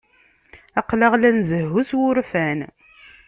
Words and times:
Aql-aɣ 0.79 1.13
la 1.17 1.31
nzehhu 1.37 1.81
s 1.89 1.89
wurfan. 1.97 2.59